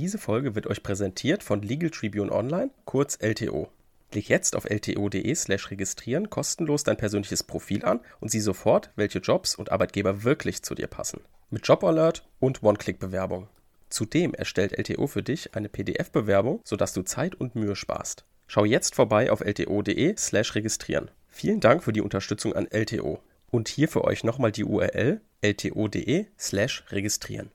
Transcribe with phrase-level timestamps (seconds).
[0.00, 3.68] Diese Folge wird euch präsentiert von Legal Tribune Online, kurz LTO.
[4.10, 9.54] Klick jetzt auf lto.de/slash registrieren kostenlos dein persönliches Profil an und sieh sofort, welche Jobs
[9.54, 11.20] und Arbeitgeber wirklich zu dir passen.
[11.50, 13.48] Mit Jobalert und One-Click-Bewerbung.
[13.90, 18.24] Zudem erstellt LTO für dich eine PDF-Bewerbung, sodass du Zeit und Mühe sparst.
[18.46, 21.10] Schau jetzt vorbei auf lto.de/slash registrieren.
[21.28, 23.20] Vielen Dank für die Unterstützung an LTO.
[23.50, 27.50] Und hier für euch nochmal die URL lto.de/slash registrieren.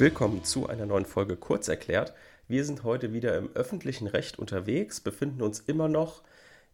[0.00, 2.14] Willkommen zu einer neuen Folge Kurz erklärt.
[2.48, 6.22] Wir sind heute wieder im öffentlichen Recht unterwegs, befinden uns immer noch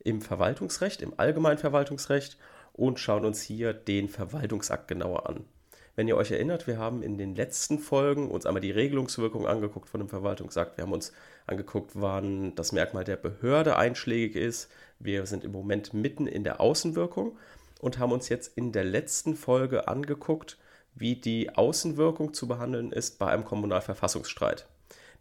[0.04, 2.38] im Verwaltungsrecht, im allgemeinen Verwaltungsrecht
[2.72, 5.44] und schauen uns hier den Verwaltungsakt genauer an.
[5.96, 9.88] Wenn ihr euch erinnert, wir haben in den letzten Folgen uns einmal die Regelungswirkung angeguckt
[9.88, 10.76] von dem Verwaltungsakt.
[10.76, 11.12] Wir haben uns
[11.48, 14.70] angeguckt, wann das Merkmal der Behörde einschlägig ist.
[15.01, 17.36] Wir sind im Moment mitten in der Außenwirkung
[17.80, 20.58] und haben uns jetzt in der letzten Folge angeguckt,
[20.96, 24.66] wie die Außenwirkung zu behandeln ist bei einem Kommunalverfassungsstreit.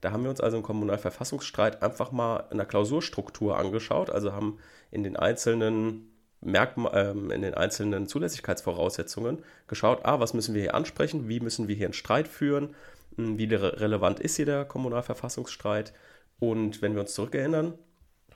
[0.01, 4.57] Da haben wir uns also im Kommunalverfassungsstreit einfach mal in der Klausurstruktur angeschaut, also haben
[4.91, 10.75] in den einzelnen Merkma ähm, in den einzelnen Zulässigkeitsvoraussetzungen geschaut, ah, was müssen wir hier
[10.75, 12.75] ansprechen, wie müssen wir hier einen Streit führen,
[13.17, 15.93] hm, wie relevant ist hier der Kommunalverfassungsstreit.
[16.39, 17.73] Und wenn wir uns zurückerinnern,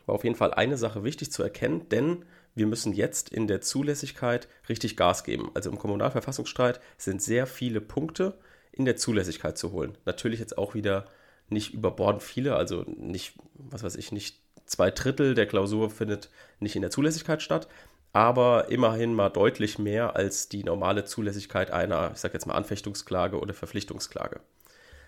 [0.06, 3.62] war auf jeden Fall eine Sache wichtig zu erkennen, denn wir müssen jetzt in der
[3.62, 5.52] Zulässigkeit richtig Gas geben.
[5.54, 8.38] Also im Kommunalverfassungsstreit sind sehr viele Punkte
[8.72, 9.98] in der Zulässigkeit zu holen.
[10.06, 11.08] Natürlich jetzt auch wieder
[11.50, 16.76] nicht überbordend viele, also nicht, was weiß ich, nicht zwei Drittel der Klausur findet nicht
[16.76, 17.68] in der Zulässigkeit statt,
[18.14, 23.40] aber immerhin mal deutlich mehr als die normale Zulässigkeit einer, ich sage jetzt mal, Anfechtungsklage
[23.40, 24.42] oder Verpflichtungsklage.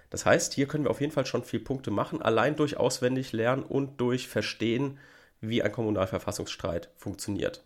[0.10, 3.32] Das heißt, hier können wir auf jeden Fall schon viele Punkte machen, allein durch auswendig
[3.32, 5.00] lernen und durch Verstehen,
[5.42, 7.64] wie ein Kommunalverfassungsstreit funktioniert.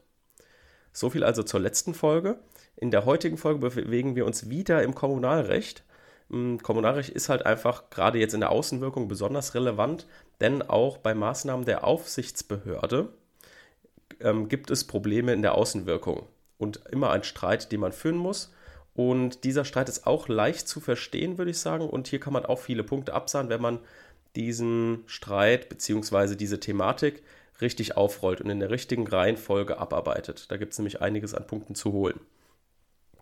[0.91, 2.39] So viel also zur letzten Folge.
[2.77, 5.83] In der heutigen Folge bewegen wir uns wieder im Kommunalrecht.
[6.29, 10.07] Hm, Kommunalrecht ist halt einfach gerade jetzt in der Außenwirkung besonders relevant,
[10.41, 13.09] denn auch bei Maßnahmen der Aufsichtsbehörde
[14.21, 18.53] ähm, gibt es Probleme in der Außenwirkung und immer ein Streit, den man führen muss.
[18.93, 21.89] Und dieser Streit ist auch leicht zu verstehen, würde ich sagen.
[21.89, 23.79] Und hier kann man auch viele Punkte absahen, wenn man
[24.37, 26.35] diesen Streit bzw.
[26.35, 27.21] diese Thematik
[27.61, 30.51] richtig aufrollt und in der richtigen Reihenfolge abarbeitet.
[30.51, 32.19] Da gibt es nämlich einiges an Punkten zu holen.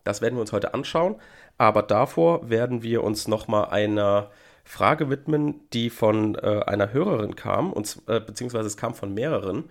[0.04, 1.16] Das werden wir uns heute anschauen,
[1.58, 4.32] aber davor werden wir uns nochmal einer
[4.66, 9.66] Frage widmen, die von äh, einer Hörerin kam, und, äh, beziehungsweise es kam von mehreren.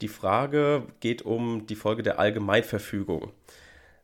[0.00, 3.32] Die Frage geht um die Folge der Allgemeinverfügung.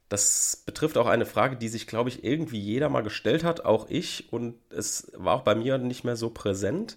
[0.08, 3.86] Das betrifft auch eine Frage, die sich, glaube ich, irgendwie jeder mal gestellt hat, auch
[3.88, 6.96] ich, und es war auch bei mir nicht mehr so präsent.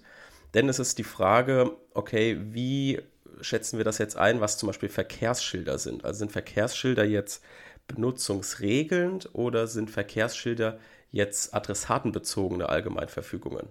[0.54, 3.02] Denn es ist die Frage, okay, wie
[3.42, 6.06] schätzen wir das jetzt ein, was zum Beispiel Verkehrsschilder sind?
[6.06, 7.44] Also sind Verkehrsschilder jetzt
[7.88, 10.80] benutzungsregelnd oder sind Verkehrsschilder
[11.12, 13.68] jetzt adressatenbezogene Allgemeinverfügungen?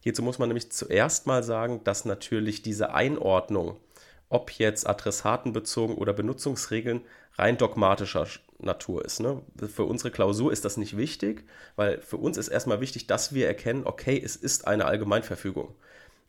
[0.00, 3.76] Hierzu muss man nämlich zuerst mal sagen, dass natürlich diese Einordnung,
[4.28, 7.02] ob jetzt adressatenbezogen oder Benutzungsregeln,
[7.34, 8.26] rein dogmatischer
[8.58, 9.20] Natur ist.
[9.20, 9.42] Ne?
[9.68, 13.46] Für unsere Klausur ist das nicht wichtig, weil für uns ist erstmal wichtig, dass wir
[13.46, 15.74] erkennen, okay, es ist eine Allgemeinverfügung.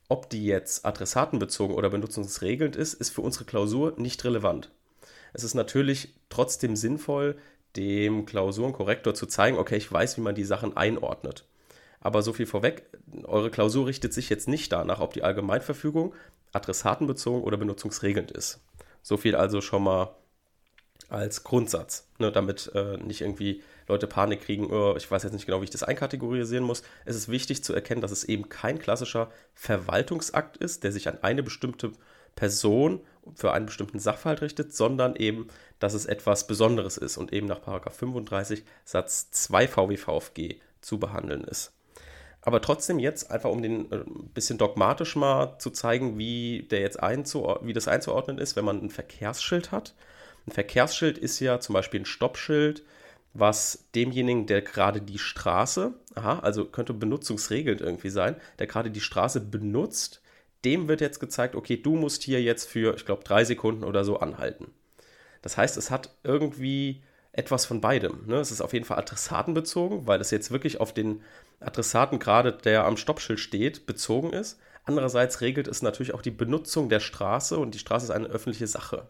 [0.10, 4.72] Ob die jetzt adressatenbezogen oder benutzungsregelnd ist, ist für unsere Klausur nicht relevant.
[5.34, 7.38] Es ist natürlich trotzdem sinnvoll,
[7.76, 11.46] dem Klausurenkorrektor zu zeigen, okay, ich weiß, wie man die Sachen einordnet.
[12.00, 12.86] Aber so viel vorweg,
[13.24, 16.14] eure Klausur richtet sich jetzt nicht danach, ob die Allgemeinverfügung
[16.54, 18.62] adressatenbezogen oder benutzungsregelnd ist.
[19.02, 20.16] So viel also schon mal
[21.10, 25.46] als Grundsatz, ne, damit äh, nicht irgendwie Leute Panik kriegen, oh, ich weiß jetzt nicht
[25.46, 26.84] genau, wie ich das einkategorisieren muss.
[27.06, 31.20] Es ist wichtig zu erkennen, dass es eben kein klassischer Verwaltungsakt ist, der sich an
[31.22, 31.92] eine bestimmte
[32.36, 33.02] Person
[33.36, 35.48] für einen bestimmten Sachverhalt richtet, sondern eben,
[35.80, 41.74] dass es etwas Besonderes ist und eben nach 35 Satz 2 VWVFG zu behandeln ist.
[42.42, 46.98] Aber trotzdem jetzt einfach, um den äh, bisschen dogmatisch mal zu zeigen, wie, der jetzt
[47.02, 49.96] wie das einzuordnen ist, wenn man ein Verkehrsschild hat.
[50.46, 52.84] Ein Verkehrsschild ist ja zum Beispiel ein Stoppschild,
[53.40, 59.02] was demjenigen, der gerade die Straße, aha, also könnte benutzungsregelnd irgendwie sein, der gerade die
[59.02, 60.22] Straße benutzt,
[60.66, 64.04] dem wird jetzt gezeigt, okay, du musst hier jetzt für, ich glaube, drei Sekunden oder
[64.04, 64.68] so anhalten.
[65.42, 68.26] Das heißt, es hat irgendwie etwas von beidem.
[68.26, 68.38] Ne?
[68.38, 71.22] Es ist auf jeden Fall adressatenbezogen, weil es jetzt wirklich auf den
[71.60, 74.60] Adressaten gerade, der am Stoppschild steht, bezogen ist.
[74.86, 78.68] Andererseits regelt es natürlich auch die Benutzung der Straße und die Straße ist eine öffentliche
[78.68, 79.08] Sache.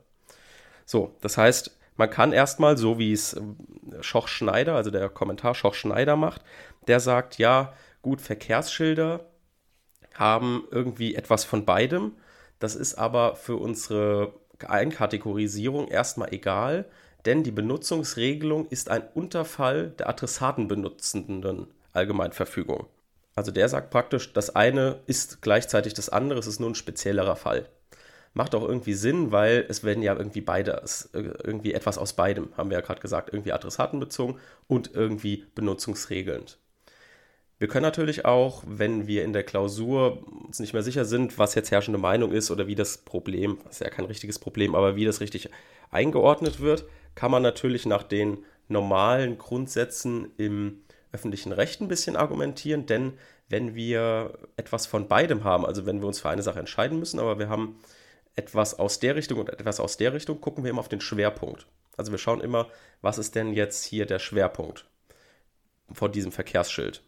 [0.86, 3.58] So, das heißt, man kann erstmal, so wie es ähm,
[4.02, 6.44] Schoch Schneider, also der Kommentar Schoch Schneider macht,
[6.88, 9.26] der sagt, ja, gut, Verkehrsschilder
[10.14, 12.14] haben irgendwie etwas von beidem.
[12.60, 14.34] Das ist aber für unsere
[14.66, 16.86] Einkategorisierung erstmal egal,
[17.26, 22.88] denn die Benutzungsregelung ist ein Unterfall der adressatenbenutzenden Allgemeinverfügung.
[23.36, 27.36] Also der sagt praktisch, das eine ist gleichzeitig das andere, es ist nur ein speziellerer
[27.36, 27.70] Fall.
[28.38, 32.70] Macht auch irgendwie Sinn, weil es werden ja irgendwie beide, irgendwie etwas aus beidem, haben
[32.70, 34.38] wir ja gerade gesagt, irgendwie adressatenbezogen
[34.68, 36.60] und irgendwie benutzungsregelnd.
[37.58, 41.56] Wir können natürlich auch, wenn wir in der Klausur uns nicht mehr sicher sind, was
[41.56, 44.96] jetzt herrschende Meinung ist oder wie das Problem, das ist ja kein richtiges Problem, aber
[44.96, 45.50] wie das richtig
[45.90, 46.86] eingeordnet wird,
[47.16, 53.14] kann man natürlich nach den normalen Grundsätzen im öffentlichen Recht ein bisschen argumentieren, denn
[53.50, 57.20] wenn wir etwas von beidem haben, also wenn wir uns für eine Sache entscheiden müssen,
[57.20, 57.80] aber wir haben
[58.38, 61.68] etwas aus der Richtung und etwas aus der Richtung, gucken wir immer auf den Schwerpunkt.
[61.98, 62.68] Also wir schauen immer,
[63.02, 64.86] was ist denn jetzt hier der Schwerpunkt
[65.92, 67.04] von diesem Verkehrsschild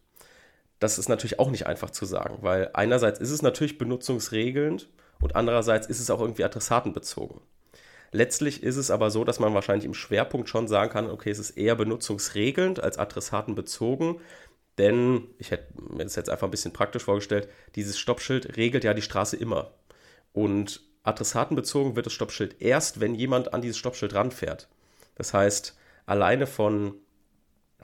[0.79, 4.87] das ist natürlich auch nicht einfach zu sagen, weil einerseits ist es natürlich benutzungsregelnd
[5.21, 7.41] und andererseits ist es auch irgendwie adressatenbezogen.
[8.11, 11.37] Letztlich ist es aber so, dass man wahrscheinlich im Schwerpunkt schon sagen kann, okay, es
[11.37, 14.19] ist eher benutzungsregelnd als adressatenbezogen,
[14.77, 18.93] denn ich hätte mir das jetzt einfach ein bisschen praktisch vorgestellt, dieses Stoppschild regelt ja
[18.93, 19.73] die Straße immer.
[20.31, 24.67] Und adressatenbezogen wird das Stoppschild erst, wenn jemand an dieses Stoppschild ranfährt.
[25.15, 26.95] Das heißt, alleine von,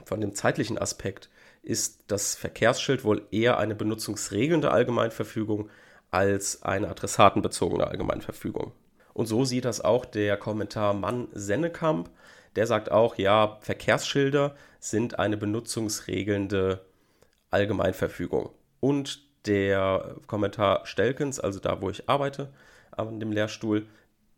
[0.04, 1.28] von dem zeitlichen Aspekt
[1.62, 5.68] ist das Verkehrsschild wohl eher eine benutzungsregelnde Allgemeinverfügung
[6.10, 8.72] als eine adressatenbezogene Allgemeinverfügung.
[9.12, 12.10] Und so sieht das auch der Kommentar Mann-Sennekamp.
[12.54, 16.84] Der sagt auch, ja, Verkehrsschilder sind eine benutzungsregelnde
[17.50, 18.50] Allgemeinverfügung.
[18.80, 22.52] Und der Kommentar Stelkens, also da, wo ich arbeite,
[22.96, 23.86] an dem Lehrstuhl,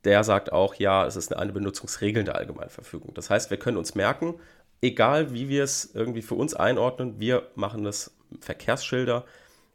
[0.05, 3.15] der sagt auch, ja, es ist eine benutzungsregelnde Allgemeinverfügung.
[3.15, 4.35] Das heißt, wir können uns merken,
[4.81, 9.25] egal wie wir es irgendwie für uns einordnen, wir machen das Verkehrsschilder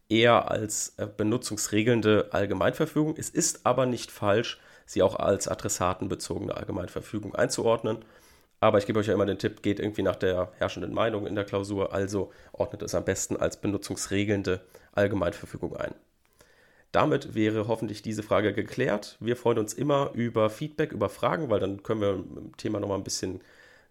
[0.09, 3.15] eher als äh, benutzungsregelnde Allgemeinverfügung.
[3.17, 8.05] Es ist aber nicht falsch, sie auch als adressatenbezogene Allgemeinverfügung einzuordnen.
[8.59, 11.35] Aber ich gebe euch ja immer den Tipp, geht irgendwie nach der herrschenden Meinung in
[11.35, 14.61] der Klausur, also ordnet es am besten als benutzungsregelnde
[14.93, 15.93] Allgemeinverfügung ein.
[16.93, 19.17] Damit wäre hoffentlich diese Frage geklärt.
[19.19, 22.97] Wir freuen uns immer über Feedback, über Fragen, weil dann können wir im Thema nochmal
[22.97, 23.41] ein bisschen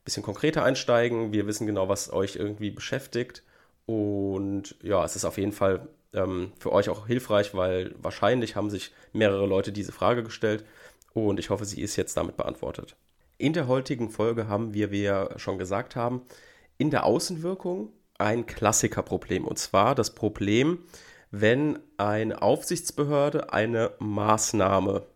[0.04, 1.32] bisschen konkreter einsteigen.
[1.32, 3.42] Wir wissen genau, was euch irgendwie beschäftigt.
[3.86, 8.70] Und ja, es ist auf jeden Fall ähm, für euch auch hilfreich, weil wahrscheinlich haben
[8.70, 10.64] sich mehrere Leute diese Frage gestellt.
[11.14, 12.96] Und ich hoffe, sie ist jetzt damit beantwortet.
[13.38, 16.22] In der heutigen Folge haben wir, wie wir schon gesagt haben,
[16.78, 19.44] in der Außenwirkung ein Klassikerproblem.
[19.44, 20.78] Und zwar das Problem,
[21.32, 25.06] wenn eine Aufsichtsbehörde eine Maßnahme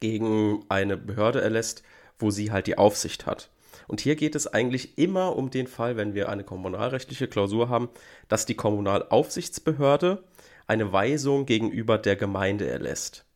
[0.00, 1.82] gegen eine Behörde erlässt,
[2.18, 3.50] wo sie halt die Aufsicht hat.
[3.86, 7.90] Und hier geht es eigentlich immer um den Fall, wenn wir eine kommunalrechtliche Klausur haben,
[8.28, 10.24] dass die Kommunalaufsichtsbehörde
[10.66, 13.26] eine Weisung gegenüber der Gemeinde erlässt.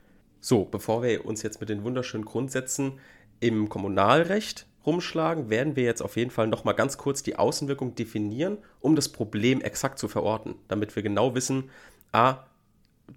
[0.41, 2.99] So, bevor wir uns jetzt mit den wunderschönen Grundsätzen
[3.41, 8.59] im Kommunalrecht rumschlagen, werden wir jetzt auf jeden Fall nochmal ganz kurz die Außenwirkung definieren,
[8.81, 11.71] um das Problem exakt zu verorten, damit wir genau wissen,
[12.13, 12.45] a,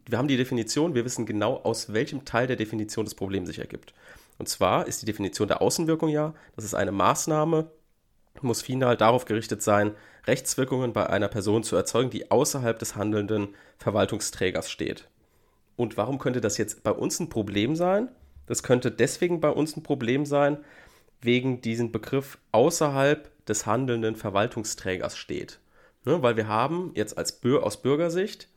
[0.05, 3.59] wir haben die Definition, wir wissen genau, aus welchem Teil der Definition das Problem sich
[3.59, 3.93] ergibt.
[4.37, 7.69] Und zwar ist die Definition der Außenwirkung ja, das ist eine Maßnahme,
[8.41, 9.93] muss final darauf gerichtet sein,
[10.27, 15.07] Rechtswirkungen bei einer Person zu erzeugen, die außerhalb des handelnden Verwaltungsträgers steht.
[15.75, 18.09] Und warum könnte das jetzt bei uns ein Problem sein?
[18.45, 20.57] Das könnte deswegen bei uns ein Problem sein,
[21.21, 25.59] wegen diesem Begriff außerhalb des handelnden Verwaltungsträgers steht.
[26.05, 28.47] Ne, weil wir haben jetzt als aus Bürgersicht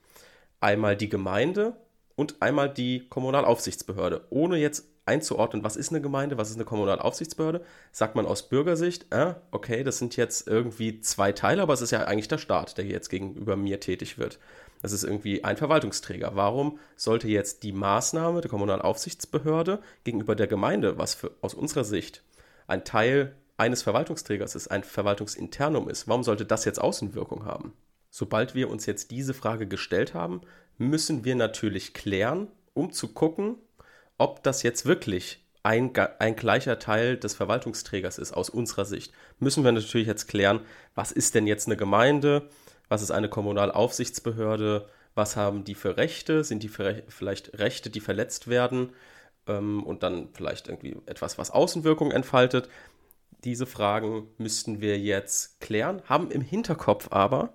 [0.61, 1.76] einmal die Gemeinde
[2.14, 7.64] und einmal die Kommunalaufsichtsbehörde, ohne jetzt einzuordnen, was ist eine Gemeinde, was ist eine Kommunalaufsichtsbehörde,
[7.90, 11.90] sagt man aus Bürgersicht, äh, okay, das sind jetzt irgendwie zwei Teile, aber es ist
[11.90, 14.38] ja eigentlich der Staat, der jetzt gegenüber mir tätig wird.
[14.83, 16.33] Das ist irgendwie ein Verwaltungsträger.
[16.35, 22.23] Warum sollte jetzt die Maßnahme der Kommunalaufsichtsbehörde gegenüber der Gemeinde, was für, aus unserer Sicht
[22.71, 27.75] ein Teil eines Verwaltungsträgers ist, ein Verwaltungsinternum ist, warum sollte das jetzt Außenwirkung haben?
[28.09, 30.41] Sobald wir uns jetzt diese Frage gestellt haben,
[30.79, 33.57] müssen wir natürlich klären, um zu gucken,
[34.19, 39.62] ob das jetzt wirklich ein, ein gleicher Teil des Verwaltungsträgers ist aus unserer Sicht, müssen
[39.62, 40.61] wir natürlich jetzt klären,
[40.95, 42.49] was ist denn jetzt eine Gemeinde,
[42.89, 48.00] was ist eine Kommunalaufsichtsbehörde, was haben die für Rechte, sind die für, vielleicht Rechte, die
[48.00, 48.91] verletzt werden
[49.47, 52.68] ähm, und dann vielleicht irgendwie etwas, was Außenwirkung entfaltet.
[53.44, 57.54] Diese Fragen müssten wir jetzt klären, haben im Hinterkopf aber,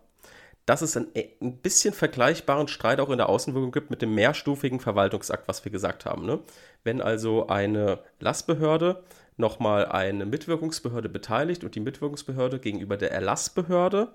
[0.66, 1.08] dass es ein,
[1.42, 5.72] ein bisschen vergleichbaren Streit auch in der Außenwirkung gibt mit dem mehrstufigen Verwaltungsakt, was wir
[5.72, 6.26] gesagt haben.
[6.26, 6.40] Ne?
[6.84, 9.04] Wenn also eine Lastbehörde
[9.38, 14.14] nochmal eine Mitwirkungsbehörde beteiligt und die Mitwirkungsbehörde gegenüber der Erlassbehörde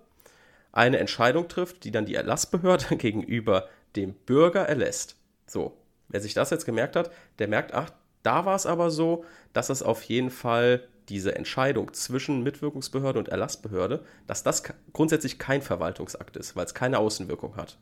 [0.72, 5.16] eine Entscheidung trifft, die dann die Erlassbehörde gegenüber dem Bürger erlässt.
[5.46, 5.76] So,
[6.11, 7.90] wer sich das jetzt gemerkt hat, der merkt, ach,
[8.23, 13.29] da war es aber so, dass es auf jeden Fall diese Entscheidung zwischen Mitwirkungsbehörde und
[13.29, 14.62] Erlassbehörde, dass das
[14.93, 17.79] grundsätzlich kein Verwaltungsakt ist, weil es keine Außenwirkung hat.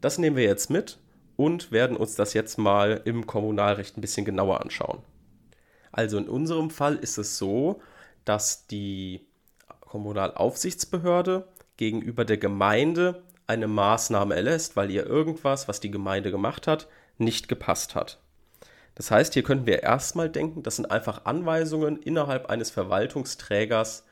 [0.00, 0.98] Das nehmen wir jetzt mit
[1.36, 5.00] und werden uns das jetzt mal im Kommunalrecht ein bisschen genauer anschauen.
[5.92, 7.80] Also in unserem Fall ist es so,
[8.24, 9.26] dass die
[9.80, 16.86] Kommunalaufsichtsbehörde gegenüber der Gemeinde eine Maßnahme erlässt, weil ihr irgendwas, was die Gemeinde gemacht hat,
[17.20, 18.20] nicht gepasst hat.
[18.94, 24.04] Das heißt, hier könnten wir erstmal denken, das sind einfach Anweisungen innerhalb eines Verwaltungsträgers,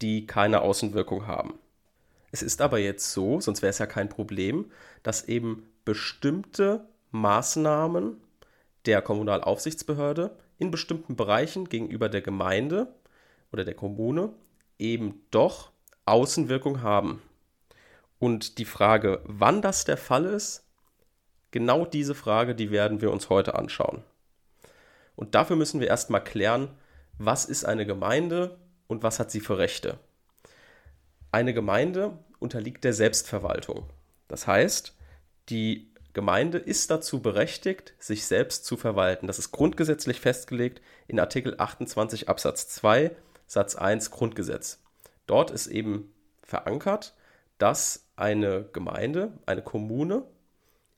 [0.00, 1.58] die keine Außenwirkung haben.
[2.30, 4.70] Es ist aber jetzt so, sonst wäre es ja kein Problem,
[5.02, 8.16] dass eben bestimmte Maßnahmen
[8.86, 12.94] der Kommunalaufsichtsbehörde in bestimmten Bereichen gegenüber der Gemeinde
[13.52, 14.32] oder der Kommune
[14.78, 15.72] eben doch
[16.06, 17.22] Außenwirkung haben.
[18.18, 20.64] Und die Frage, wann das der Fall ist,
[21.52, 24.02] genau diese Frage, die werden wir uns heute anschauen.
[25.14, 26.68] Und dafür müssen wir erstmal klären,
[27.18, 29.98] was ist eine Gemeinde und was hat sie für Rechte.
[31.30, 33.88] Eine Gemeinde unterliegt der Selbstverwaltung.
[34.26, 34.96] Das heißt,
[35.48, 39.26] die Gemeinde ist dazu berechtigt, sich selbst zu verwalten.
[39.26, 43.14] Das ist grundgesetzlich festgelegt in Artikel 28 Absatz 2
[43.46, 44.82] Satz 1 Grundgesetz.
[45.26, 47.14] Dort ist eben verankert,
[47.58, 50.24] dass eine Gemeinde, eine Kommune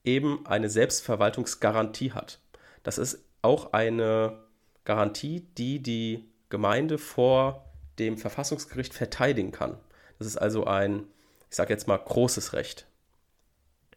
[0.05, 2.39] eben eine Selbstverwaltungsgarantie hat.
[2.83, 4.45] Das ist auch eine
[4.85, 7.65] Garantie, die die Gemeinde vor
[7.99, 9.79] dem Verfassungsgericht verteidigen kann.
[10.19, 11.07] Das ist also ein,
[11.51, 12.87] ich sage jetzt mal, großes Recht.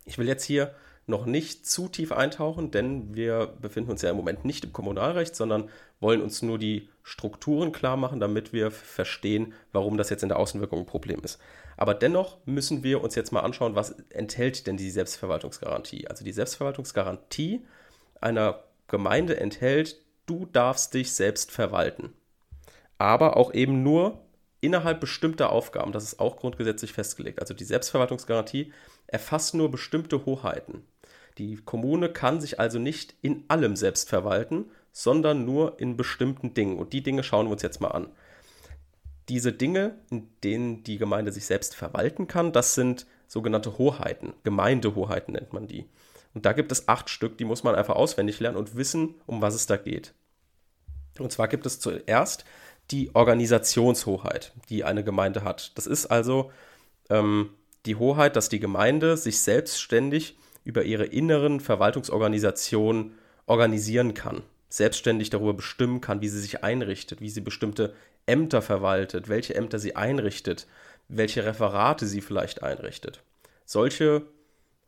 [0.05, 0.73] Ich will jetzt hier
[1.07, 5.35] noch nicht zu tief eintauchen, denn wir befinden uns ja im Moment nicht im Kommunalrecht,
[5.35, 5.69] sondern
[6.01, 10.37] wollen uns nur die Strukturen klar machen, damit wir verstehen, warum das jetzt in der
[10.37, 11.39] Außenwirkung ein Problem ist.
[11.77, 16.07] Aber dennoch müssen wir uns jetzt mal anschauen, was enthält denn die Selbstverwaltungsgarantie?
[16.07, 17.65] Also die Selbstverwaltungsgarantie
[18.19, 22.13] einer Gemeinde enthält, du darfst dich selbst verwalten.
[22.97, 24.21] Aber auch eben nur
[24.59, 25.91] innerhalb bestimmter Aufgaben.
[25.91, 27.39] Das ist auch grundgesetzlich festgelegt.
[27.39, 28.73] Also die Selbstverwaltungsgarantie
[29.05, 30.83] erfasst nur bestimmte Hoheiten.
[31.37, 36.77] Die Kommune kann sich also nicht in allem selbst verwalten, sondern nur in bestimmten Dingen.
[36.79, 38.09] Und die Dinge schauen wir uns jetzt mal an.
[39.29, 44.33] Diese Dinge, in denen die Gemeinde sich selbst verwalten kann, das sind sogenannte Hoheiten.
[44.43, 45.85] Gemeindehoheiten nennt man die.
[46.33, 49.41] Und da gibt es acht Stück, die muss man einfach auswendig lernen und wissen, um
[49.41, 50.13] was es da geht.
[51.19, 52.45] Und zwar gibt es zuerst
[52.91, 55.77] die Organisationshoheit, die eine Gemeinde hat.
[55.77, 56.51] Das ist also
[57.09, 57.49] ähm,
[57.85, 60.37] die Hoheit, dass die Gemeinde sich selbstständig
[60.67, 63.13] über ihre inneren Verwaltungsorganisationen
[63.45, 67.93] organisieren kann, selbstständig darüber bestimmen kann, wie sie sich einrichtet, wie sie bestimmte
[68.25, 70.67] Ämter verwaltet, welche Ämter sie einrichtet,
[71.07, 73.23] welche Referate sie vielleicht einrichtet.
[73.63, 74.23] Solche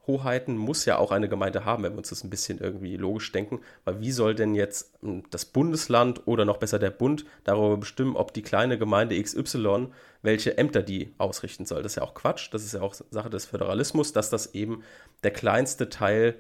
[0.08, 3.32] Hoheiten muss ja auch eine Gemeinde haben, wenn wir uns das ein bisschen irgendwie logisch
[3.32, 3.62] denken.
[3.86, 8.15] Weil wie soll denn jetzt hm, das Bundesland oder noch besser der Bund darüber bestimmen,
[8.15, 9.88] ob die kleine Gemeinde XY
[10.22, 11.84] welche Ämter die ausrichten soll?
[11.84, 12.50] Das ist ja auch Quatsch.
[12.53, 14.84] Das ist ja auch Sache des Föderalismus, dass das eben
[15.24, 16.36] der kleinste Teil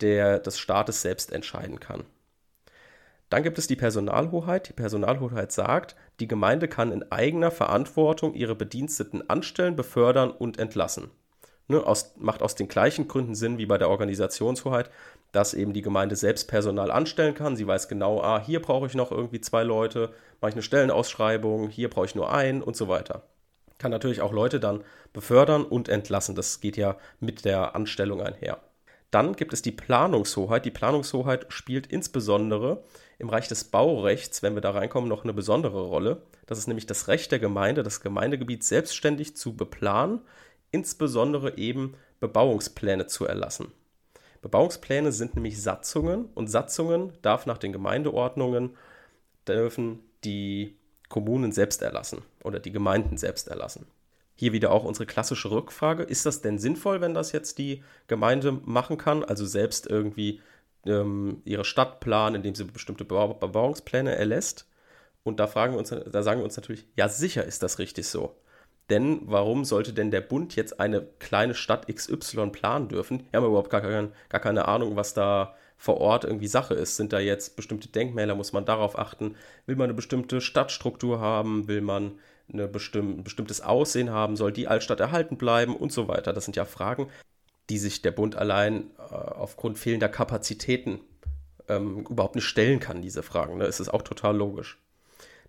[0.00, 2.04] der, des Staates selbst entscheiden kann.
[3.30, 4.68] Dann gibt es die Personalhoheit.
[4.68, 11.10] Die Personalhoheit sagt, die Gemeinde kann in eigener Verantwortung ihre Bediensteten anstellen, befördern und entlassen
[11.68, 14.90] ne, aus, macht aus den gleichen Gründen Sinn wie bei der Organisationshoheit,
[15.32, 17.56] dass eben die Gemeinde selbst Personal anstellen kann.
[17.56, 21.68] Sie weiß genau, ah, hier brauche ich noch irgendwie zwei Leute, mache ich eine Stellenausschreibung,
[21.68, 23.22] hier brauche ich nur einen und so weiter.
[23.78, 26.34] Kann natürlich auch Leute dann befördern und entlassen.
[26.34, 28.60] Das geht ja mit der Anstellung einher.
[29.10, 30.64] Dann gibt es die Planungshoheit.
[30.64, 32.82] Die Planungshoheit spielt insbesondere
[33.18, 36.22] im Bereich des Baurechts, wenn wir da reinkommen, noch eine besondere Rolle.
[36.46, 40.20] Das ist nämlich das Recht der Gemeinde, das Gemeindegebiet selbstständig zu beplanen,
[40.74, 43.72] insbesondere eben Bebauungspläne zu erlassen.
[44.42, 48.76] Bebauungspläne sind nämlich Satzungen und Satzungen darf nach den Gemeindeordnungen
[49.48, 50.76] dürfen die
[51.08, 53.86] Kommunen selbst erlassen oder die Gemeinden selbst erlassen.
[54.34, 58.52] Hier wieder auch unsere klassische Rückfrage, ist das denn sinnvoll, wenn das jetzt die Gemeinde
[58.52, 60.40] machen kann, also selbst irgendwie
[60.86, 64.66] ähm, ihre Stadt planen, indem sie bestimmte Bebauungspläne erlässt?
[65.22, 68.08] Und da fragen wir uns, da sagen wir uns natürlich, ja sicher ist das richtig
[68.08, 68.34] so.
[68.90, 73.26] Denn warum sollte denn der Bund jetzt eine kleine Stadt XY planen dürfen?
[73.30, 76.96] Wir haben überhaupt gar, kein, gar keine Ahnung, was da vor Ort irgendwie Sache ist.
[76.96, 78.34] Sind da jetzt bestimmte Denkmäler?
[78.34, 79.36] Muss man darauf achten?
[79.66, 81.66] Will man eine bestimmte Stadtstruktur haben?
[81.66, 82.18] Will man
[82.52, 84.36] eine bestimm ein bestimmtes Aussehen haben?
[84.36, 85.74] Soll die Altstadt erhalten bleiben?
[85.74, 86.32] Und so weiter.
[86.32, 87.08] Das sind ja Fragen,
[87.70, 91.00] die sich der Bund allein äh, aufgrund fehlender Kapazitäten
[91.68, 93.58] ähm, überhaupt nicht stellen kann, diese Fragen.
[93.58, 93.64] Ne?
[93.64, 94.78] Es ist auch total logisch.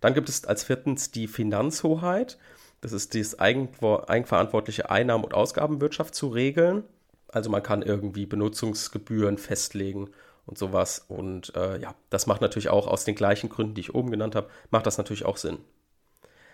[0.01, 2.37] Dann gibt es als viertens die Finanzhoheit.
[2.81, 6.83] Das ist das eigenverantwortliche Einnahmen- und Ausgabenwirtschaft zu regeln.
[7.27, 10.09] Also man kann irgendwie Benutzungsgebühren festlegen
[10.45, 11.03] und sowas.
[11.07, 14.35] Und äh, ja, das macht natürlich auch aus den gleichen Gründen, die ich oben genannt
[14.35, 15.57] habe, macht das natürlich auch Sinn.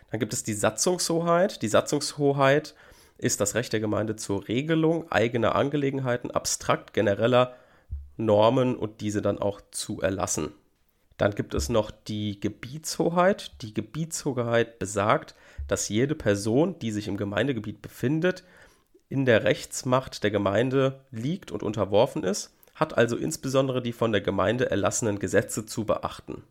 [0.09, 1.61] Dann gibt es die Satzungshoheit.
[1.61, 2.75] Die Satzungshoheit
[3.17, 7.55] ist das Recht der Gemeinde zur Regelung eigener Angelegenheiten, abstrakt genereller
[8.17, 10.53] Normen und diese dann auch zu erlassen.
[11.17, 13.61] Dann gibt es noch die Gebietshoheit.
[13.61, 15.35] Die Gebietshoheit besagt,
[15.71, 18.43] dass jede Person, die sich im Gemeindegebiet befindet,
[19.07, 24.19] in der Rechtsmacht der Gemeinde liegt und unterworfen ist, hat also insbesondere die von der
[24.19, 26.43] Gemeinde erlassenen Gesetze zu beachten.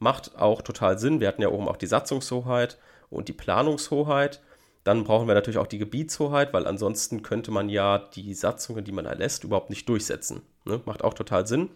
[0.00, 1.20] Macht auch total Sinn.
[1.20, 2.76] Wir hatten ja oben auch die Satzungshoheit
[3.08, 4.42] und die Planungshoheit.
[4.82, 8.90] Dann brauchen wir natürlich auch die Gebietshoheit, weil ansonsten könnte man ja die Satzungen, die
[8.90, 10.42] man erlässt, überhaupt nicht durchsetzen.
[10.64, 10.80] Ne?
[10.86, 11.70] Macht auch total Sinn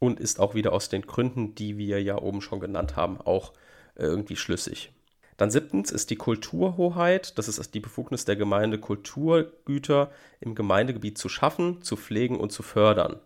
[0.00, 3.52] und ist auch wieder aus den Gründen, die wir ja oben schon genannt haben, auch
[3.94, 4.92] irgendwie schlüssig.
[5.38, 7.38] Dann siebtens ist die Kulturhoheit.
[7.38, 12.64] Das ist die Befugnis der Gemeinde, Kulturgüter im Gemeindegebiet zu schaffen, zu pflegen und zu
[12.64, 13.20] fördern.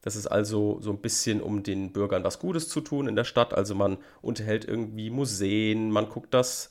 [0.00, 3.24] Das ist also so ein bisschen, um den Bürgern was Gutes zu tun in der
[3.24, 3.52] Stadt.
[3.52, 6.70] Also man unterhält irgendwie Museen, man guckt, dass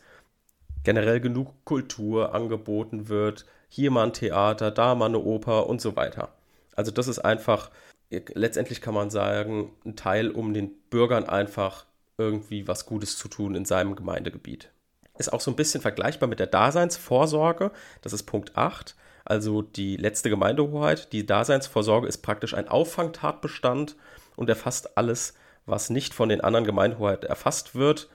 [0.83, 3.45] generell genug Kultur angeboten wird.
[3.69, 6.29] Hier mal ein Theater, da mal eine Oper und so weiter.
[6.75, 7.69] Also das ist einfach,
[8.09, 11.85] letztendlich kann man sagen, ein Teil, um den Bürgern einfach
[12.17, 14.71] irgendwie was Gutes zu tun in seinem Gemeindegebiet
[15.17, 17.71] ist auch so ein bisschen vergleichbar mit der Daseinsvorsorge.
[18.01, 18.95] Das ist Punkt 8,
[19.25, 21.11] also die letzte Gemeindehoheit.
[21.13, 23.95] Die Daseinsvorsorge ist praktisch ein Auffangtatbestand
[24.35, 25.33] und erfasst alles,
[25.65, 28.09] was nicht von den anderen Gemeindehoheiten erfasst wird,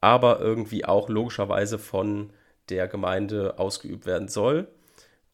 [0.00, 2.32] aber irgendwie auch logischerweise von
[2.68, 4.68] der Gemeinde ausgeübt werden soll.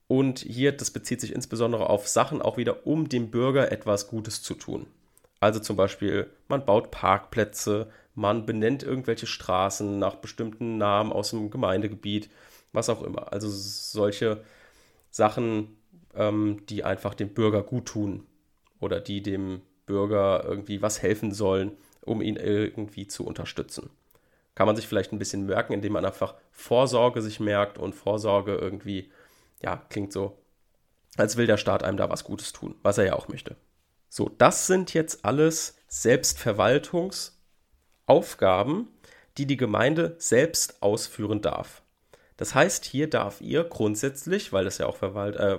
[0.06, 4.42] Und hier, das bezieht sich insbesondere auf Sachen auch wieder, um dem Bürger etwas Gutes
[4.42, 4.86] zu tun.
[5.42, 11.50] Also zum Beispiel, man baut Parkplätze, man benennt irgendwelche Straßen nach bestimmten Namen aus dem
[11.50, 12.30] Gemeindegebiet,
[12.72, 13.32] was auch immer.
[13.32, 14.44] Also solche
[15.10, 15.76] Sachen,
[16.14, 18.24] ähm, die einfach dem Bürger gut tun
[18.78, 23.90] oder die dem Bürger irgendwie was helfen sollen, um ihn irgendwie zu unterstützen.
[24.54, 28.54] Kann man sich vielleicht ein bisschen merken, indem man einfach Vorsorge sich merkt und Vorsorge
[28.54, 29.10] irgendwie,
[29.60, 30.38] ja, klingt so,
[31.16, 33.56] als will der Staat einem da was Gutes tun, was er ja auch möchte.
[34.14, 37.30] So, das sind jetzt alles Selbstverwaltungs-
[38.04, 38.88] Aufgaben,
[39.38, 41.80] die die Gemeinde selbst ausführen darf.
[42.36, 45.58] Das heißt, hier darf ihr grundsätzlich, weil das ja auch verwalt, äh,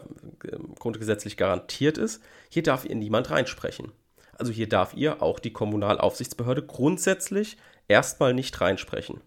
[0.78, 3.92] grundgesetzlich garantiert ist, hier darf ihr niemand reinsprechen.
[4.34, 9.22] Also hier darf ihr auch die Kommunalaufsichtsbehörde grundsätzlich erstmal nicht reinsprechen.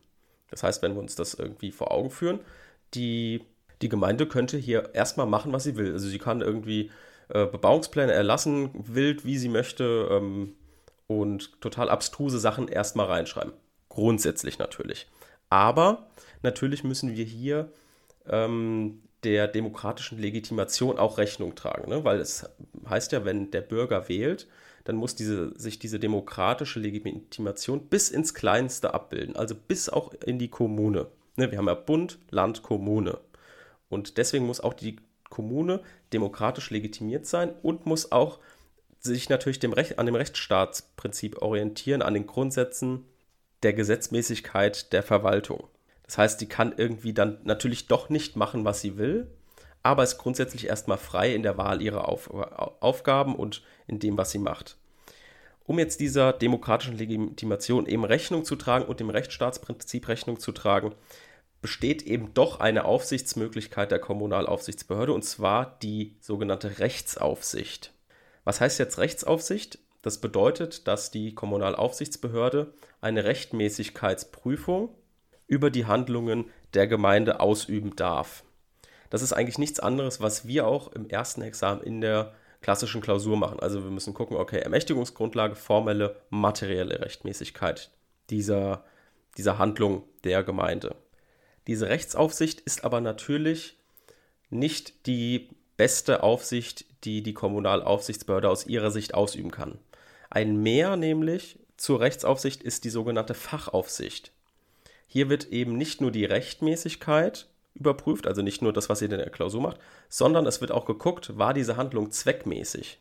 [0.50, 2.38] Das heißt, wenn wir uns das irgendwie vor Augen führen,
[2.94, 3.42] die,
[3.82, 5.94] die Gemeinde könnte hier erstmal machen, was sie will.
[5.94, 6.92] Also sie kann irgendwie
[7.28, 10.08] äh, Bebauungspläne erlassen, wild, wie sie möchte.
[10.10, 10.54] Ähm,
[11.06, 13.52] und total abstruse Sachen erstmal reinschreiben.
[13.88, 15.06] Grundsätzlich natürlich.
[15.48, 16.08] Aber
[16.42, 17.70] natürlich müssen wir hier
[18.28, 22.04] ähm, der demokratischen Legitimation auch Rechnung tragen, ne?
[22.04, 22.48] weil es
[22.88, 24.46] heißt ja, wenn der Bürger wählt,
[24.84, 30.38] dann muss diese, sich diese demokratische Legitimation bis ins Kleinste abbilden, also bis auch in
[30.38, 31.08] die Kommune.
[31.36, 31.50] Ne?
[31.50, 33.18] Wir haben ja Bund, Land, Kommune.
[33.88, 34.96] Und deswegen muss auch die
[35.36, 35.82] Kommune
[36.14, 38.38] demokratisch legitimiert sein und muss auch
[38.98, 43.04] sich natürlich dem Recht, an dem Rechtsstaatsprinzip orientieren, an den Grundsätzen
[43.62, 45.68] der Gesetzmäßigkeit der Verwaltung.
[46.04, 49.30] Das heißt, die kann irgendwie dann natürlich doch nicht machen, was sie will,
[49.82, 54.30] aber ist grundsätzlich erstmal frei in der Wahl ihrer Auf Aufgaben und in dem, was
[54.30, 54.78] sie macht.
[55.66, 60.94] Um jetzt dieser demokratischen Legitimation eben Rechnung zu tragen und dem Rechtsstaatsprinzip Rechnung zu tragen,
[61.66, 67.92] besteht eben doch eine Aufsichtsmöglichkeit der Kommunalaufsichtsbehörde, und zwar die sogenannte Rechtsaufsicht.
[68.44, 69.80] Was heißt jetzt Rechtsaufsicht?
[70.00, 74.90] Das bedeutet, dass die Kommunalaufsichtsbehörde eine Rechtmäßigkeitsprüfung
[75.48, 78.44] über die Handlungen der Gemeinde ausüben darf.
[79.10, 83.36] Das ist eigentlich nichts anderes, was wir auch im ersten Examen in der klassischen Klausur
[83.36, 83.58] machen.
[83.58, 87.90] Also wir müssen gucken, okay, Ermächtigungsgrundlage, formelle, materielle Rechtmäßigkeit
[88.30, 88.84] dieser,
[89.36, 90.94] dieser Handlung der Gemeinde.
[91.66, 93.76] Diese Rechtsaufsicht ist aber natürlich
[94.50, 99.78] nicht die beste Aufsicht, die die Kommunalaufsichtsbehörde aus ihrer Sicht ausüben kann.
[100.30, 104.32] Ein Mehr nämlich zur Rechtsaufsicht ist die sogenannte Fachaufsicht.
[105.06, 109.18] Hier wird eben nicht nur die Rechtmäßigkeit überprüft, also nicht nur das, was ihr in
[109.18, 112.98] der Klausur macht, sondern es wird auch geguckt, war diese Handlung zweckmäßig.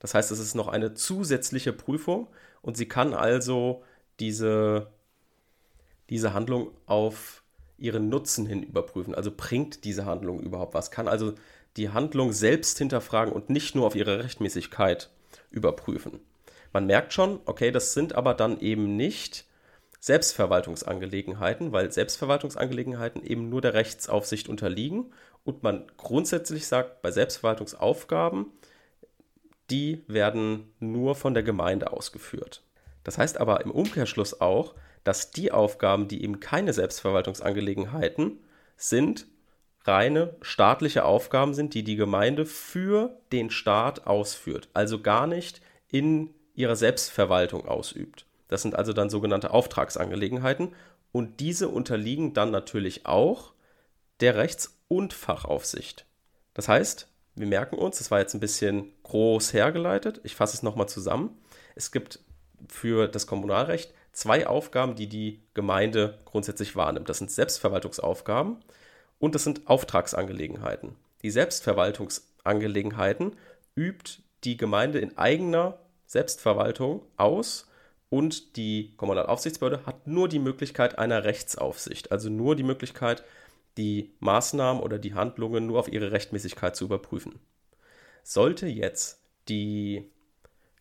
[0.00, 2.26] Das heißt, es ist noch eine zusätzliche Prüfung
[2.62, 3.84] und sie kann also
[4.18, 4.88] diese,
[6.08, 7.39] diese Handlung auf
[7.80, 9.14] ihren Nutzen hin überprüfen.
[9.14, 10.90] Also bringt diese Handlung überhaupt was?
[10.90, 11.34] Kann also
[11.76, 15.10] die Handlung selbst hinterfragen und nicht nur auf ihre Rechtmäßigkeit
[15.50, 16.20] überprüfen.
[16.72, 19.46] Man merkt schon, okay, das sind aber dann eben nicht
[19.98, 25.12] Selbstverwaltungsangelegenheiten, weil Selbstverwaltungsangelegenheiten eben nur der Rechtsaufsicht unterliegen
[25.44, 28.46] und man grundsätzlich sagt, bei Selbstverwaltungsaufgaben,
[29.70, 32.62] die werden nur von der Gemeinde ausgeführt.
[33.04, 38.38] Das heißt aber im Umkehrschluss auch, dass die Aufgaben, die eben keine Selbstverwaltungsangelegenheiten
[38.76, 39.26] sind,
[39.84, 46.34] reine staatliche Aufgaben sind, die die Gemeinde für den Staat ausführt, also gar nicht in
[46.54, 48.26] ihrer Selbstverwaltung ausübt.
[48.48, 50.74] Das sind also dann sogenannte Auftragsangelegenheiten
[51.12, 53.52] und diese unterliegen dann natürlich auch
[54.20, 56.04] der Rechts- und Fachaufsicht.
[56.52, 60.62] Das heißt, wir merken uns, das war jetzt ein bisschen groß hergeleitet, ich fasse es
[60.62, 61.38] nochmal zusammen.
[61.74, 62.18] Es gibt
[62.68, 67.08] für das Kommunalrecht zwei Aufgaben, die die Gemeinde grundsätzlich wahrnimmt.
[67.08, 68.58] Das sind Selbstverwaltungsaufgaben
[69.18, 70.94] und das sind Auftragsangelegenheiten.
[71.22, 73.36] Die Selbstverwaltungsangelegenheiten
[73.74, 77.66] übt die Gemeinde in eigener Selbstverwaltung aus
[78.10, 83.24] und die Kommunalaufsichtsbehörde hat nur die Möglichkeit einer Rechtsaufsicht, also nur die Möglichkeit,
[83.78, 87.38] die Maßnahmen oder die Handlungen nur auf ihre Rechtmäßigkeit zu überprüfen.
[88.22, 90.10] Sollte jetzt die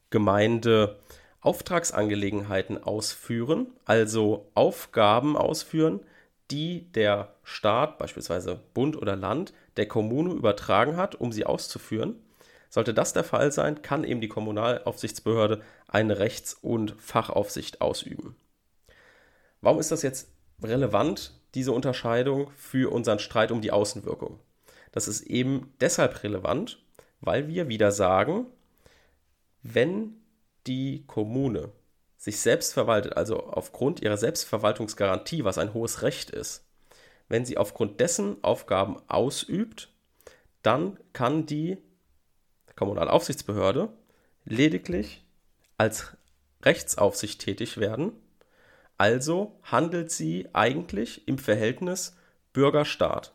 [0.10, 1.00] Gemeinde
[1.42, 6.02] Auftragsangelegenheiten ausführen, also Aufgaben ausführen,
[6.52, 12.16] die der Staat, beispielsweise Bund oder Land, der Kommune übertragen hat, um sie auszuführen.
[12.70, 18.36] Sollte das der Fall sein, kann eben die Kommunalaufsichtsbehörde eine Rechts- und Fachaufsicht ausüben.
[19.62, 24.40] Warum ist das jetzt relevant, diese Unterscheidung für unseren Streit um die Außenwirkung?
[24.92, 26.80] Das ist eben deshalb relevant,
[27.22, 28.48] weil wir wieder sagen,
[29.62, 30.19] wenn
[30.70, 31.72] die Kommune
[32.16, 36.64] sich selbst verwaltet, also aufgrund ihrer Selbstverwaltungsgarantie, was ein hohes Recht ist,
[37.28, 39.90] wenn sie aufgrund dessen Aufgaben ausübt,
[40.62, 41.78] dann kann die
[42.76, 43.90] Kommunalaufsichtsbehörde
[44.46, 45.26] lediglich
[45.78, 46.18] als
[46.64, 48.12] Rechtsaufsicht tätig werden.
[48.98, 52.16] Also handelt sie eigentlich im Verhältnis
[52.54, 53.34] Bürger-Staat.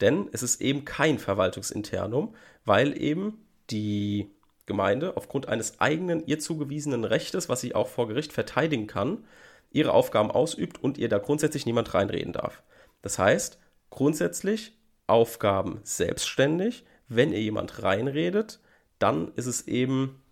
[0.00, 4.30] Denn es ist eben kein Verwaltungsinternum, weil eben die
[4.66, 9.24] Gemeinde aufgrund eines eigenen ihr zugewiesenen Rechtes, was sie auch vor Gericht verteidigen kann,
[9.70, 12.62] ihre Aufgaben ausübt und ihr da grundsätzlich niemand reinreden darf.
[13.02, 13.58] Das heißt,
[13.90, 14.76] grundsätzlich
[15.06, 16.84] Aufgaben selbstständig.
[17.08, 18.60] Wenn ihr jemand reinredet,
[18.98, 20.22] dann ist es eben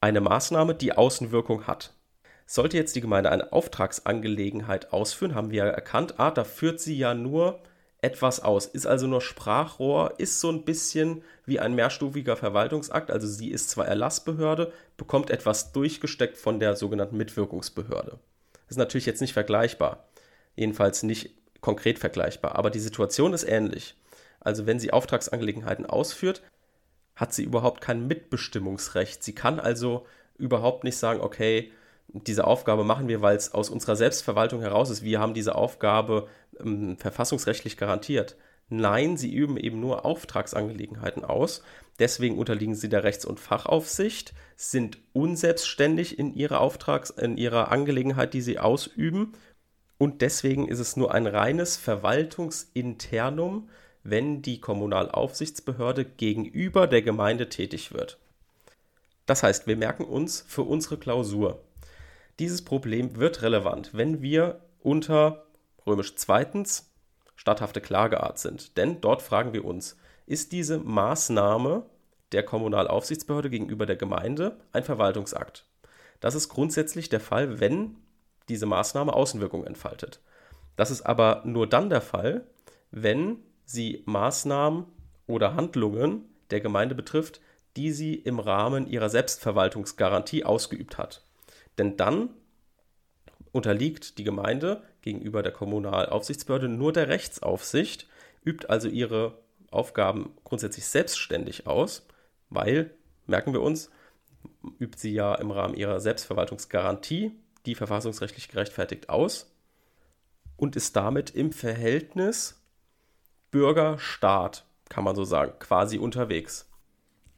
[0.00, 1.94] eine Maßnahme, die Außenwirkung hat.
[2.46, 7.14] Sollte jetzt die Gemeinde eine Auftragsangelegenheit ausführen, haben wir erkannt, ah, da führt sie ja
[7.14, 7.62] nur
[8.02, 13.28] etwas aus, ist also nur Sprachrohr, ist so ein bisschen wie ein mehrstufiger Verwaltungsakt, also
[13.28, 18.18] sie ist zwar Erlassbehörde, bekommt etwas durchgesteckt von der sogenannten Mitwirkungsbehörde.
[18.68, 20.08] Ist natürlich jetzt nicht vergleichbar,
[20.56, 23.94] jedenfalls nicht konkret vergleichbar, aber die Situation ist ähnlich.
[24.40, 26.42] Also wenn sie Auftragsangelegenheiten ausführt,
[27.14, 29.22] hat sie überhaupt kein Mitbestimmungsrecht.
[29.22, 30.06] Sie kann also
[30.38, 31.70] überhaupt nicht sagen, okay,
[32.08, 35.02] diese Aufgabe machen wir, weil es aus unserer Selbstverwaltung heraus ist.
[35.04, 36.28] Wir haben diese Aufgabe
[36.64, 38.36] ähm, verfassungsrechtlich garantiert.
[38.68, 41.62] Nein, sie üben eben nur Auftragsangelegenheiten aus.
[41.98, 48.32] Deswegen unterliegen sie der Rechts- und Fachaufsicht, sind unselbstständig in ihrer Auftrags-, in ihrer Angelegenheit,
[48.32, 49.34] die sie ausüben.
[49.98, 53.68] Und deswegen ist es nur ein reines Verwaltungsinternum,
[54.04, 58.18] wenn die Kommunalaufsichtsbehörde gegenüber der Gemeinde tätig wird.
[59.26, 61.62] Das heißt, wir merken uns für unsere Klausur,
[62.38, 65.44] dieses Problem wird relevant, wenn wir unter
[65.86, 66.92] römisch zweitens
[67.36, 68.76] statthafte Klageart sind.
[68.76, 71.86] Denn dort fragen wir uns, ist diese Maßnahme
[72.32, 75.66] der Kommunalaufsichtsbehörde gegenüber der Gemeinde ein Verwaltungsakt?
[76.20, 77.96] Das ist grundsätzlich der Fall, wenn
[78.48, 80.20] diese Maßnahme Außenwirkung entfaltet.
[80.76, 82.46] Das ist aber nur dann der Fall,
[82.90, 84.86] wenn sie Maßnahmen
[85.26, 87.40] oder Handlungen der Gemeinde betrifft,
[87.76, 91.24] die sie im Rahmen ihrer Selbstverwaltungsgarantie ausgeübt hat.
[91.78, 92.30] Denn dann
[93.50, 98.08] unterliegt die Gemeinde gegenüber der Kommunalaufsichtsbehörde nur der Rechtsaufsicht,
[98.44, 99.38] übt also ihre
[99.70, 102.06] Aufgaben grundsätzlich selbstständig aus,
[102.50, 102.94] weil,
[103.26, 103.90] merken wir uns,
[104.78, 107.32] übt sie ja im Rahmen ihrer Selbstverwaltungsgarantie
[107.66, 109.52] die verfassungsrechtlich gerechtfertigt aus
[110.56, 112.60] und ist damit im Verhältnis
[113.50, 116.68] Bürger-Staat, kann man so sagen, quasi unterwegs.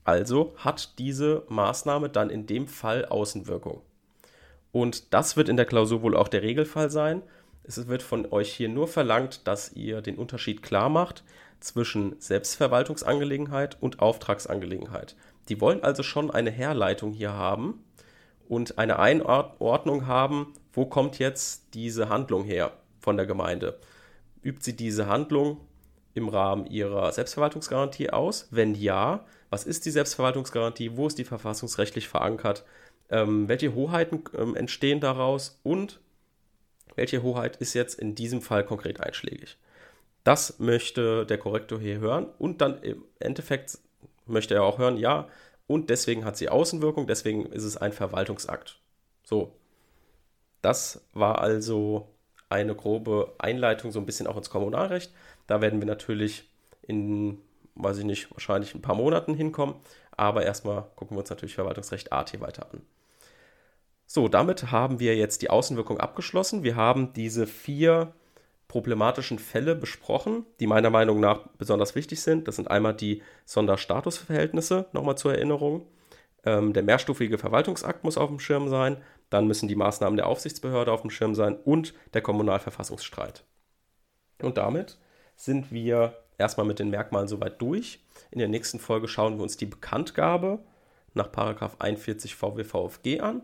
[0.04, 3.82] Also hat diese Maßnahme dann in dem Fall Außenwirkung.
[4.72, 7.22] Und das wird in der Klausur wohl auch der Regelfall sein.
[7.66, 11.24] Es wird von euch hier nur verlangt, dass ihr den Unterschied klar macht
[11.60, 15.16] zwischen Selbstverwaltungsangelegenheit und Auftragsangelegenheit.
[15.48, 17.82] Die wollen also schon eine Herleitung hier haben
[18.48, 23.78] und eine Einordnung haben, wo kommt jetzt diese Handlung her von der Gemeinde.
[24.42, 25.60] Übt sie diese Handlung
[26.12, 28.48] im Rahmen ihrer Selbstverwaltungsgarantie aus?
[28.50, 30.96] Wenn ja, was ist die Selbstverwaltungsgarantie?
[30.96, 32.64] Wo ist die verfassungsrechtlich verankert?
[33.10, 36.00] ähm, welche Hoheiten ähm, entstehen daraus und
[36.96, 39.56] welche Hoheit ist jetzt in diesem Fall konkret einschlägig.
[40.24, 43.78] Das möchte der Korrektor hier hören und dann im Endeffekt
[44.26, 45.28] möchte er auch hören, ja,
[45.66, 48.78] und deswegen hat sie Außenwirkung, deswegen ist es ein Verwaltungsakt.
[49.22, 49.52] So.
[50.62, 52.08] Das war also
[52.48, 55.12] eine grobe Einleitung so ein bisschen auch ins Kommunalrecht.
[55.46, 56.48] Da werden wir natürlich
[56.82, 57.38] in,
[57.74, 59.74] weiß ich nicht, wahrscheinlich ein paar Monaten hinkommen.
[60.16, 62.82] Aber erstmal gucken wir uns natürlich Verwaltungsrecht AT weiter an.
[64.06, 66.62] So, damit haben wir jetzt die Außenwirkung abgeschlossen.
[66.62, 68.14] Wir haben diese vier
[68.68, 72.48] problematischen Fälle besprochen, die meiner Meinung nach besonders wichtig sind.
[72.48, 75.86] Das sind einmal die Sonderstatusverhältnisse, nochmal zur Erinnerung.
[76.44, 78.98] Ähm, der mehrstufige Verwaltungsakt muss auf dem Schirm sein.
[79.30, 83.44] Dann müssen die Maßnahmen der Aufsichtsbehörde auf dem Schirm sein und der Kommunalverfassungsstreit.
[84.42, 84.98] Und damit
[85.36, 88.04] sind wir erstmal mit den Merkmalen soweit durch.
[88.30, 90.58] In der nächsten Folge schauen wir uns die Bekanntgabe
[91.14, 91.30] nach
[91.78, 93.42] 41 VWVFG an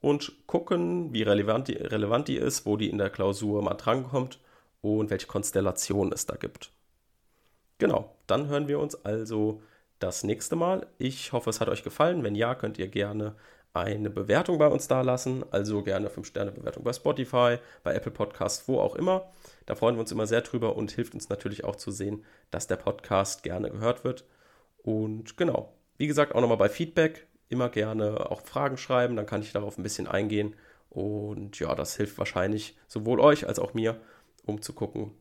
[0.00, 4.40] und gucken, wie relevant die, relevant die ist, wo die in der Klausur mal drankommt
[4.80, 6.72] und welche Konstellationen es da gibt.
[7.78, 9.62] Genau, dann hören wir uns also
[9.98, 10.86] das nächste Mal.
[10.98, 12.22] Ich hoffe, es hat euch gefallen.
[12.22, 13.34] Wenn ja, könnt ihr gerne
[13.72, 15.44] eine Bewertung bei uns da lassen.
[15.50, 19.30] Also gerne 5-Sterne-Bewertung bei Spotify, bei Apple Podcasts, wo auch immer.
[19.66, 22.66] Da freuen wir uns immer sehr drüber und hilft uns natürlich auch zu sehen, dass
[22.66, 24.24] der Podcast gerne gehört wird.
[24.82, 29.42] Und genau, wie gesagt, auch nochmal bei Feedback immer gerne auch Fragen schreiben, dann kann
[29.42, 30.54] ich darauf ein bisschen eingehen.
[30.88, 34.00] Und ja, das hilft wahrscheinlich sowohl euch als auch mir,
[34.46, 35.12] um zu gucken,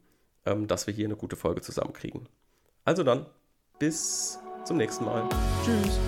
[0.46, 2.30] ähm, dass wir hier eine gute Folge zusammenkriegen.
[2.86, 3.26] Also dann,
[3.78, 5.28] bis zum nächsten Mal.
[5.64, 6.00] Tschüss.